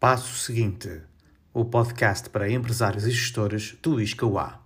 Passo 0.00 0.36
seguinte: 0.36 1.02
o 1.52 1.64
podcast 1.64 2.30
para 2.30 2.48
empresários 2.48 3.04
e 3.04 3.10
gestores 3.10 3.76
do 3.82 4.00
ISCAUA. 4.00 4.62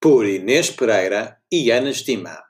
Por 0.00 0.24
Inês 0.24 0.70
Pereira 0.70 1.36
e 1.52 1.70
Ana 1.70 1.90
Estima. 1.90 2.42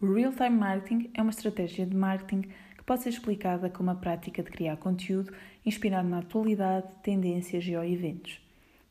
O 0.00 0.14
Real-Time 0.14 0.48
Marketing 0.48 1.10
é 1.12 1.20
uma 1.20 1.32
estratégia 1.32 1.84
de 1.84 1.94
marketing 1.94 2.40
que 2.78 2.84
pode 2.86 3.02
ser 3.02 3.10
explicada 3.10 3.68
como 3.68 3.90
a 3.90 3.96
prática 3.96 4.42
de 4.42 4.50
criar 4.50 4.78
conteúdo 4.78 5.34
inspirado 5.66 6.08
na 6.08 6.20
atualidade, 6.20 6.88
tendências 7.02 7.62
e 7.66 7.76
ou 7.76 7.84
eventos. 7.84 8.40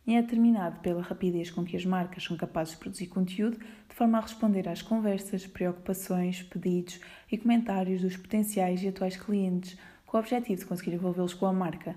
E 0.05 0.15
é 0.15 0.21
determinado 0.21 0.79
pela 0.81 1.01
rapidez 1.01 1.49
com 1.49 1.63
que 1.63 1.77
as 1.77 1.85
marcas 1.85 2.23
são 2.23 2.35
capazes 2.35 2.73
de 2.73 2.79
produzir 2.79 3.07
conteúdo 3.07 3.57
de 3.57 3.95
forma 3.95 4.17
a 4.17 4.21
responder 4.21 4.67
às 4.67 4.81
conversas, 4.81 5.47
preocupações, 5.47 6.43
pedidos 6.43 6.99
e 7.31 7.37
comentários 7.37 8.01
dos 8.01 8.17
potenciais 8.17 8.83
e 8.83 8.87
atuais 8.89 9.15
clientes 9.15 9.77
com 10.05 10.17
o 10.17 10.19
objetivo 10.19 10.59
de 10.59 10.65
conseguir 10.65 10.93
envolvê-los 10.93 11.33
com 11.33 11.45
a 11.45 11.53
marca. 11.53 11.95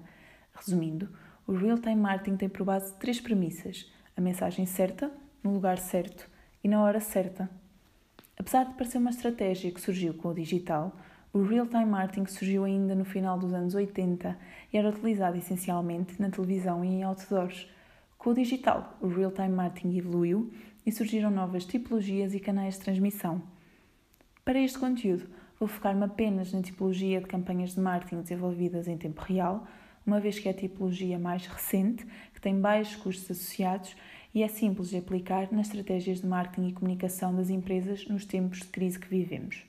Resumindo, 0.55 1.09
o 1.47 1.53
Real-Time 1.53 1.97
Marketing 1.97 2.37
tem 2.37 2.49
por 2.49 2.65
base 2.65 2.95
três 2.95 3.21
premissas: 3.21 3.91
a 4.17 4.21
mensagem 4.21 4.67
certa, 4.67 5.11
no 5.43 5.53
lugar 5.53 5.79
certo 5.79 6.31
e 6.63 6.69
na 6.69 6.83
hora 6.83 7.01
certa. 7.01 7.51
Apesar 8.39 8.65
de 8.65 8.75
parecer 8.75 8.99
uma 8.99 9.11
estratégia 9.11 9.71
que 9.71 9.81
surgiu 9.81 10.15
com 10.15 10.29
o 10.29 10.35
digital, 10.35 10.97
o 11.33 11.43
real-time 11.43 11.85
marketing 11.85 12.27
surgiu 12.27 12.65
ainda 12.65 12.95
no 12.95 13.05
final 13.05 13.39
dos 13.39 13.53
anos 13.53 13.75
80 13.75 14.39
e 14.73 14.79
era 14.79 14.89
utilizado 14.89 15.37
essencialmente 15.37 16.21
na 16.21 16.31
televisão 16.31 16.85
e 16.85 16.89
em 16.89 17.03
outdoors. 17.03 17.69
Com 18.19 18.31
o 18.31 18.35
digital, 18.35 18.97
o 19.01 19.09
real-time 19.09 19.51
marketing 19.51 19.99
evoluiu 19.99 20.51
e 20.85 20.93
surgiram 20.93 21.31
novas 21.31 21.65
tipologias 21.65 22.35
e 22.35 22.41
canais 22.41 22.75
de 22.75 22.81
transmissão. 22.81 23.43
Para 24.45 24.61
este 24.61 24.79
conteúdo, 24.79 25.29
vou 25.59 25.69
focar-me 25.69 26.05
apenas 26.05 26.53
na 26.53 26.63
tipologia 26.63 27.21
de 27.21 27.27
campanhas 27.27 27.75
de 27.75 27.81
marketing 27.81 28.23
desenvolvidas 28.23 28.89
em 28.89 28.97
tempo 28.97 29.21
real, 29.23 29.67
uma 30.07 30.21
vez 30.21 30.39
que 30.39 30.49
é 30.49 30.53
a 30.53 30.55
tipologia 30.55 31.19
mais 31.19 31.47
recente, 31.47 32.07
que 32.33 32.41
tem 32.41 32.61
baixos 32.61 32.97
custos 32.97 33.31
associados 33.31 33.97
e 34.33 34.43
é 34.43 34.49
simples 34.49 34.91
de 34.91 34.99
aplicar 34.99 35.51
nas 35.51 35.67
estratégias 35.67 36.21
de 36.21 36.27
marketing 36.27 36.69
e 36.69 36.73
comunicação 36.73 37.35
das 37.35 37.51
empresas 37.51 38.07
nos 38.07 38.25
tempos 38.25 38.61
de 38.61 38.69
crise 38.69 38.99
que 38.99 39.09
vivemos. 39.09 39.65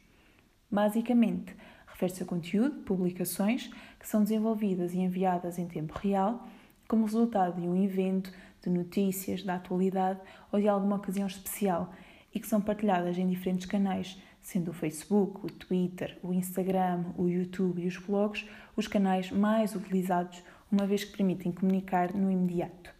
Basicamente, 0.69 1.55
refere-se 1.87 2.21
a 2.21 2.25
conteúdo, 2.25 2.81
publicações 2.83 3.71
que 3.99 4.07
são 4.07 4.21
desenvolvidas 4.21 4.93
e 4.93 4.99
enviadas 4.99 5.57
em 5.57 5.67
tempo 5.67 5.97
real 5.97 6.47
como 6.87 7.05
resultado 7.05 7.59
de 7.59 7.67
um 7.67 7.75
evento, 7.83 8.31
de 8.63 8.69
notícias, 8.69 9.43
da 9.43 9.55
atualidade 9.55 10.19
ou 10.51 10.59
de 10.59 10.67
alguma 10.67 10.95
ocasião 10.95 11.27
especial 11.27 11.93
e 12.33 12.39
que 12.39 12.47
são 12.47 12.61
partilhadas 12.61 13.17
em 13.17 13.27
diferentes 13.27 13.65
canais, 13.65 14.21
sendo 14.41 14.71
o 14.71 14.73
Facebook, 14.73 15.45
o 15.45 15.49
Twitter, 15.49 16.17
o 16.23 16.33
Instagram, 16.33 17.05
o 17.17 17.27
YouTube 17.27 17.81
e 17.81 17.87
os 17.87 17.97
blogs 17.97 18.45
os 18.77 18.87
canais 18.87 19.31
mais 19.31 19.75
utilizados, 19.75 20.43
uma 20.71 20.85
vez 20.85 21.03
que 21.03 21.17
permitem 21.17 21.51
comunicar 21.51 22.13
no 22.13 22.31
imediato. 22.31 22.95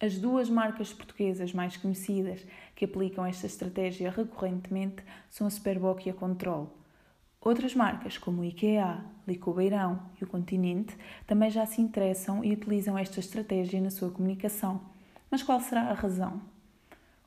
As 0.00 0.16
duas 0.16 0.48
marcas 0.48 0.92
portuguesas 0.92 1.52
mais 1.52 1.76
conhecidas 1.76 2.46
que 2.76 2.84
aplicam 2.84 3.26
esta 3.26 3.46
estratégia 3.46 4.12
recorrentemente 4.12 5.02
são 5.28 5.48
a 5.48 5.50
Superboc 5.50 6.06
e 6.06 6.10
a 6.10 6.14
Control. 6.14 6.72
Outras 7.40 7.74
marcas, 7.74 8.18
como 8.18 8.42
o 8.42 8.44
IKEA, 8.44 9.04
Licobeirão 9.26 10.00
e 10.20 10.24
o 10.24 10.26
Continente, 10.26 10.96
também 11.26 11.50
já 11.50 11.64
se 11.64 11.80
interessam 11.80 12.44
e 12.44 12.52
utilizam 12.52 12.98
esta 12.98 13.20
estratégia 13.20 13.80
na 13.80 13.90
sua 13.90 14.10
comunicação. 14.10 14.80
Mas 15.30 15.42
qual 15.42 15.60
será 15.60 15.82
a 15.82 15.94
razão? 15.94 16.40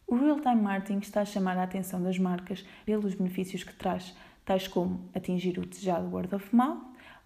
O 0.06 0.16
real-time 0.16 0.62
marketing 0.62 1.00
está 1.00 1.22
a 1.22 1.26
chamar 1.26 1.58
a 1.58 1.64
atenção 1.64 2.04
das 2.04 2.20
marcas 2.20 2.66
pelos 2.86 3.16
benefícios 3.16 3.64
que 3.64 3.74
traz, 3.74 4.14
tais 4.44 4.68
como 4.68 5.00
atingir 5.16 5.58
o 5.58 5.66
desejado 5.66 6.14
word 6.14 6.36
of 6.36 6.54
mouth, 6.54 6.82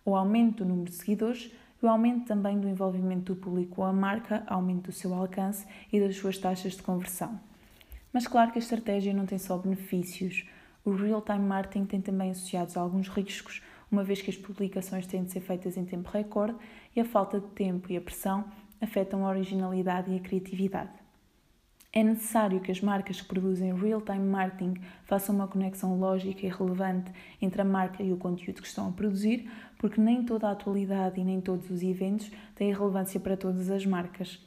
o 0.05 0.15
aumento 0.15 0.63
do 0.63 0.69
número 0.69 0.91
de 0.91 0.95
seguidores 0.95 1.51
e 1.81 1.85
o 1.85 1.89
aumento 1.89 2.27
também 2.27 2.59
do 2.59 2.69
envolvimento 2.69 3.33
do 3.33 3.41
público 3.41 3.77
com 3.77 3.83
a 3.83 3.91
marca, 3.91 4.43
aumento 4.45 4.83
do 4.83 4.91
seu 4.91 5.11
alcance 5.15 5.65
e 5.91 5.99
das 5.99 6.15
suas 6.15 6.37
taxas 6.37 6.73
de 6.73 6.83
conversão. 6.83 7.39
Mas 8.13 8.27
claro 8.27 8.51
que 8.51 8.59
a 8.59 8.61
estratégia 8.61 9.13
não 9.13 9.25
tem 9.25 9.39
só 9.39 9.57
benefícios. 9.57 10.45
O 10.85 10.91
real-time 10.91 11.39
marketing 11.39 11.85
tem 11.85 11.99
também 11.99 12.29
associados 12.29 12.77
alguns 12.77 13.07
riscos, 13.07 13.59
uma 13.91 14.03
vez 14.03 14.21
que 14.21 14.29
as 14.29 14.37
publicações 14.37 15.07
têm 15.07 15.23
de 15.23 15.31
ser 15.31 15.39
feitas 15.39 15.77
em 15.77 15.83
tempo 15.83 16.07
recorde 16.11 16.55
e 16.95 17.01
a 17.01 17.05
falta 17.05 17.39
de 17.39 17.47
tempo 17.47 17.91
e 17.91 17.97
a 17.97 18.01
pressão 18.01 18.45
afetam 18.79 19.25
a 19.25 19.29
originalidade 19.29 20.11
e 20.11 20.17
a 20.17 20.19
criatividade. 20.19 20.91
É 21.91 22.03
necessário 22.03 22.59
que 22.59 22.71
as 22.71 22.81
marcas 22.81 23.19
que 23.19 23.27
produzem 23.27 23.73
real-time 23.73 24.27
marketing 24.27 24.75
façam 25.05 25.33
uma 25.33 25.47
conexão 25.47 25.97
lógica 25.97 26.45
e 26.45 26.49
relevante 26.49 27.11
entre 27.41 27.63
a 27.63 27.65
marca 27.65 28.03
e 28.03 28.13
o 28.13 28.17
conteúdo 28.17 28.61
que 28.61 28.67
estão 28.67 28.89
a 28.89 28.91
produzir, 28.91 29.49
porque 29.79 29.99
nem 29.99 30.23
toda 30.23 30.49
a 30.49 30.51
atualidade 30.51 31.19
e 31.19 31.23
nem 31.23 31.41
todos 31.41 31.67
os 31.71 31.81
eventos 31.81 32.29
têm 32.53 32.71
relevância 32.71 33.19
para 33.19 33.35
todas 33.35 33.71
as 33.71 33.87
marcas. 33.87 34.39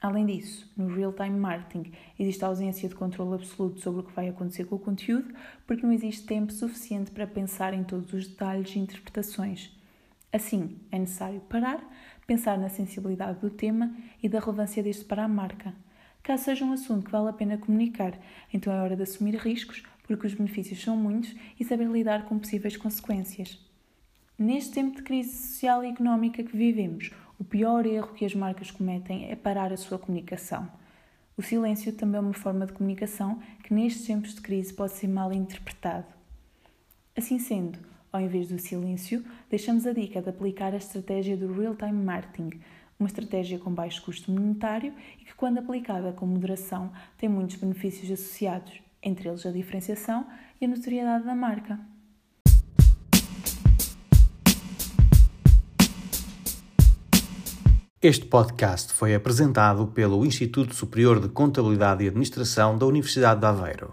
Além 0.00 0.24
disso, 0.24 0.70
no 0.74 0.86
real-time 0.86 1.38
marketing 1.38 1.92
existe 2.18 2.42
a 2.42 2.48
ausência 2.48 2.88
de 2.88 2.94
controle 2.94 3.34
absoluto 3.34 3.80
sobre 3.80 4.00
o 4.00 4.04
que 4.04 4.14
vai 4.14 4.28
acontecer 4.28 4.64
com 4.64 4.76
o 4.76 4.78
conteúdo, 4.78 5.34
porque 5.66 5.84
não 5.84 5.92
existe 5.92 6.26
tempo 6.26 6.50
suficiente 6.52 7.10
para 7.10 7.26
pensar 7.26 7.74
em 7.74 7.84
todos 7.84 8.10
os 8.14 8.26
detalhes 8.26 8.74
e 8.74 8.78
interpretações. 8.78 9.70
Assim, 10.32 10.78
é 10.90 10.98
necessário 10.98 11.40
parar, 11.40 11.84
pensar 12.26 12.56
na 12.56 12.70
sensibilidade 12.70 13.40
do 13.40 13.50
tema 13.50 13.94
e 14.22 14.28
da 14.28 14.40
relevância 14.40 14.82
deste 14.82 15.04
para 15.04 15.24
a 15.24 15.28
marca. 15.28 15.74
Caso 16.22 16.44
seja 16.44 16.64
um 16.64 16.72
assunto 16.72 17.04
que 17.04 17.12
vale 17.12 17.28
a 17.28 17.32
pena 17.32 17.58
comunicar, 17.58 18.18
então 18.52 18.72
é 18.72 18.80
hora 18.80 18.96
de 18.96 19.02
assumir 19.02 19.34
riscos, 19.36 19.82
porque 20.04 20.26
os 20.26 20.34
benefícios 20.34 20.82
são 20.82 20.96
muitos 20.96 21.34
e 21.58 21.64
saber 21.64 21.88
lidar 21.88 22.24
com 22.24 22.38
possíveis 22.38 22.76
consequências. 22.76 23.58
Neste 24.38 24.72
tempo 24.72 24.96
de 24.96 25.02
crise 25.02 25.30
social 25.30 25.84
e 25.84 25.88
económica 25.88 26.42
que 26.42 26.56
vivemos, 26.56 27.10
o 27.40 27.44
pior 27.44 27.86
erro 27.86 28.12
que 28.12 28.26
as 28.26 28.34
marcas 28.34 28.70
cometem 28.70 29.30
é 29.30 29.34
parar 29.34 29.72
a 29.72 29.76
sua 29.78 29.98
comunicação. 29.98 30.70
O 31.38 31.42
silêncio 31.42 31.90
também 31.90 32.18
é 32.18 32.20
uma 32.20 32.34
forma 32.34 32.66
de 32.66 32.74
comunicação 32.74 33.40
que 33.64 33.72
nestes 33.72 34.06
tempos 34.06 34.34
de 34.34 34.42
crise 34.42 34.74
pode 34.74 34.92
ser 34.92 35.08
mal 35.08 35.32
interpretado. 35.32 36.04
Assim 37.16 37.38
sendo, 37.38 37.78
ao 38.12 38.20
invés 38.20 38.48
do 38.48 38.58
silêncio, 38.58 39.24
deixamos 39.48 39.86
a 39.86 39.94
dica 39.94 40.20
de 40.20 40.28
aplicar 40.28 40.74
a 40.74 40.76
estratégia 40.76 41.34
do 41.34 41.50
real-time 41.50 42.04
marketing, 42.04 42.60
uma 42.98 43.06
estratégia 43.06 43.58
com 43.58 43.72
baixo 43.72 44.02
custo 44.02 44.30
monetário 44.30 44.92
e 45.18 45.24
que, 45.24 45.34
quando 45.34 45.56
aplicada 45.56 46.12
com 46.12 46.26
moderação, 46.26 46.92
tem 47.16 47.26
muitos 47.26 47.56
benefícios 47.56 48.10
associados, 48.10 48.82
entre 49.02 49.30
eles 49.30 49.46
a 49.46 49.50
diferenciação 49.50 50.26
e 50.60 50.66
a 50.66 50.68
notoriedade 50.68 51.24
da 51.24 51.34
marca. 51.34 51.80
Este 58.02 58.24
podcast 58.24 58.94
foi 58.94 59.14
apresentado 59.14 59.88
pelo 59.88 60.24
Instituto 60.24 60.74
Superior 60.74 61.20
de 61.20 61.28
Contabilidade 61.28 62.02
e 62.02 62.08
Administração 62.08 62.78
da 62.78 62.86
Universidade 62.86 63.40
de 63.40 63.46
Aveiro. 63.46 63.92